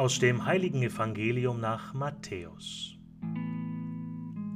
Aus 0.00 0.18
dem 0.18 0.46
heiligen 0.46 0.82
Evangelium 0.82 1.60
nach 1.60 1.92
Matthäus. 1.92 2.96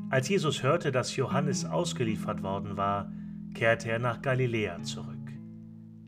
Als 0.09 0.31
Jesus 0.31 0.63
hörte, 0.63 0.91
dass 0.91 1.17
Johannes 1.17 1.67
ausgeliefert 1.67 2.43
worden 2.43 2.79
war, 2.79 3.13
kehrte 3.53 3.91
er 3.91 3.99
nach 3.99 4.23
Galiläa 4.23 4.83
zurück. 4.85 5.31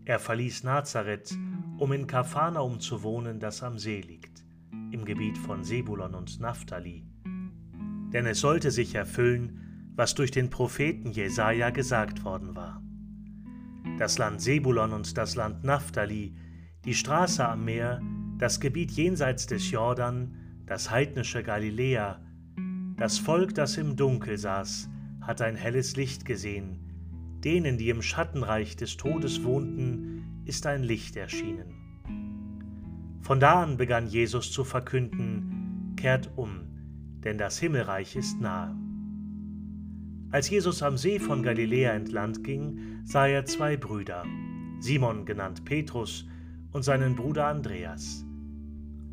Er 0.06 0.20
verließ 0.20 0.64
Nazareth, 0.64 1.36
um 1.76 1.92
in 1.92 2.06
Kapharnaum 2.06 2.80
zu 2.80 3.02
wohnen, 3.02 3.38
das 3.38 3.62
am 3.62 3.78
See 3.78 4.00
liegt, 4.00 4.42
im 4.90 5.04
Gebiet 5.04 5.36
von 5.36 5.64
Sebulon 5.64 6.14
und 6.14 6.40
Naphtali. 6.40 7.06
Denn 8.14 8.24
es 8.24 8.40
sollte 8.40 8.70
sich 8.70 8.94
erfüllen, 8.94 9.92
was 9.94 10.14
durch 10.14 10.30
den 10.30 10.48
Propheten 10.48 11.10
Jesaja 11.10 11.68
gesagt 11.68 12.24
worden 12.24 12.56
war. 12.56 12.82
Das 13.98 14.16
Land 14.16 14.40
Sebulon 14.40 14.94
und 14.94 15.18
das 15.18 15.36
Land 15.36 15.62
Naphtali, 15.62 16.34
die 16.86 16.94
Straße 16.94 17.46
am 17.46 17.66
Meer, 17.66 18.00
das 18.38 18.60
Gebiet 18.60 18.90
jenseits 18.90 19.46
des 19.46 19.70
Jordan, 19.70 20.34
das 20.66 20.90
heidnische 20.90 21.42
Galiläa, 21.42 22.20
das 22.96 23.18
Volk, 23.18 23.54
das 23.54 23.78
im 23.78 23.96
Dunkel 23.96 24.36
saß, 24.36 24.90
hat 25.22 25.40
ein 25.40 25.56
helles 25.56 25.96
Licht 25.96 26.24
gesehen, 26.24 26.78
denen, 27.44 27.78
die 27.78 27.88
im 27.88 28.02
Schattenreich 28.02 28.76
des 28.76 28.96
Todes 28.96 29.42
wohnten, 29.42 30.42
ist 30.44 30.66
ein 30.66 30.82
Licht 30.82 31.16
erschienen. 31.16 31.72
Von 33.22 33.40
da 33.40 33.62
an 33.62 33.76
begann 33.76 34.06
Jesus 34.06 34.52
zu 34.52 34.64
verkünden, 34.64 35.94
kehrt 35.96 36.30
um, 36.36 36.60
denn 37.24 37.38
das 37.38 37.58
Himmelreich 37.58 38.16
ist 38.16 38.40
nahe. 38.40 38.76
Als 40.30 40.50
Jesus 40.50 40.82
am 40.82 40.98
See 40.98 41.18
von 41.18 41.42
Galiläa 41.42 41.92
entlang 41.92 42.42
ging, 42.42 43.00
sah 43.04 43.26
er 43.26 43.46
zwei 43.46 43.76
Brüder, 43.76 44.24
Simon 44.80 45.24
genannt 45.24 45.64
Petrus 45.64 46.28
und 46.72 46.82
seinen 46.82 47.16
Bruder 47.16 47.46
Andreas. 47.46 48.25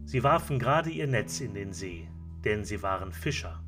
Sie 0.05 0.23
warfen 0.23 0.59
gerade 0.59 0.89
ihr 0.89 1.07
Netz 1.07 1.39
in 1.39 1.53
den 1.53 1.73
See, 1.73 2.07
denn 2.43 2.63
sie 2.63 2.81
waren 2.81 3.11
Fischer. 3.11 3.63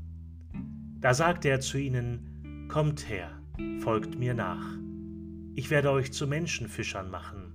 Da 1.00 1.14
sagte 1.14 1.50
er 1.50 1.59
zu 1.59 1.78
ihnen, 1.78 2.67
Kommt 2.67 3.08
her, 3.09 3.31
folgt 3.80 4.17
mir 4.17 4.33
nach. 4.33 4.66
Ich 5.53 5.69
werde 5.69 5.91
euch 5.91 6.11
zu 6.11 6.28
Menschenfischern 6.28 7.09
machen. 7.09 7.53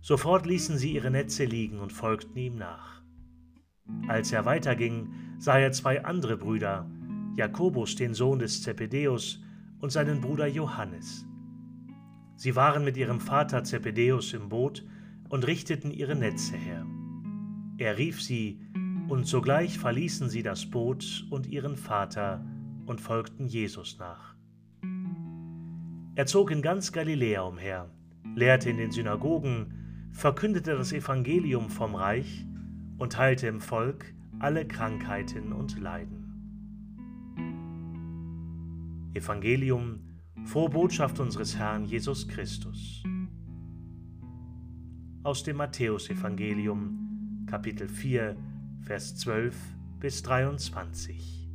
Sofort 0.00 0.46
ließen 0.46 0.78
sie 0.78 0.92
ihre 0.94 1.10
Netze 1.10 1.44
liegen 1.44 1.78
und 1.78 1.92
folgten 1.92 2.36
ihm 2.38 2.56
nach. 2.56 3.02
Als 4.08 4.32
er 4.32 4.44
weiterging, 4.44 5.12
sah 5.38 5.58
er 5.58 5.72
zwei 5.72 6.04
andere 6.04 6.36
Brüder, 6.36 6.90
Jakobus, 7.36 7.94
den 7.94 8.14
Sohn 8.14 8.38
des 8.38 8.62
Zebedeus, 8.62 9.40
und 9.80 9.90
seinen 9.90 10.20
Bruder 10.20 10.46
Johannes. 10.46 11.26
Sie 12.36 12.56
waren 12.56 12.84
mit 12.84 12.96
ihrem 12.96 13.20
Vater 13.20 13.64
Zebedeus 13.64 14.32
im 14.32 14.48
Boot 14.48 14.84
und 15.28 15.46
richteten 15.46 15.90
ihre 15.90 16.14
Netze 16.14 16.56
her. 16.56 16.86
Er 17.78 17.98
rief 17.98 18.20
sie, 18.20 18.60
und 19.08 19.26
sogleich 19.26 19.78
verließen 19.78 20.28
sie 20.28 20.42
das 20.42 20.66
Boot 20.66 21.26
und 21.30 21.46
ihren 21.46 21.76
Vater 21.76 22.44
und 22.86 23.00
folgten 23.00 23.46
Jesus 23.46 23.98
nach. 23.98 24.34
Er 26.14 26.26
zog 26.26 26.50
in 26.50 26.62
ganz 26.62 26.92
Galiläa 26.92 27.42
umher, 27.42 27.90
lehrte 28.34 28.70
in 28.70 28.76
den 28.76 28.90
Synagogen, 28.90 30.08
verkündete 30.12 30.76
das 30.76 30.92
Evangelium 30.92 31.70
vom 31.70 31.94
Reich 31.94 32.46
und 32.98 33.16
heilte 33.16 33.46
im 33.46 33.60
Volk 33.60 34.14
alle 34.38 34.66
Krankheiten 34.66 35.52
und 35.52 35.78
Leiden. 35.78 36.22
Evangelium, 39.14 40.00
frohe 40.44 40.68
Botschaft 40.70 41.20
unseres 41.20 41.56
Herrn 41.56 41.84
Jesus 41.84 42.28
Christus. 42.28 43.02
Aus 45.22 45.44
dem 45.44 45.56
Matthäusevangelium, 45.56 47.01
Kapitel 47.52 47.86
4, 47.86 48.34
Vers 48.80 49.14
12 49.14 49.54
bis 50.00 50.22
23. 50.22 51.50